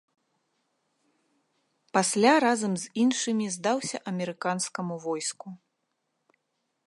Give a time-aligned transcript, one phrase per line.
[1.97, 5.47] Пасля разам з іншымі здаўся амерыканскаму войску.